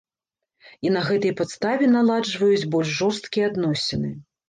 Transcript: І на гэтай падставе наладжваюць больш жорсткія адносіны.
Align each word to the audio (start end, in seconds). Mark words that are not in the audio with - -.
І 0.85 0.93
на 0.95 1.03
гэтай 1.09 1.35
падставе 1.43 1.91
наладжваюць 1.99 2.69
больш 2.75 2.99
жорсткія 3.01 3.51
адносіны. 3.55 4.17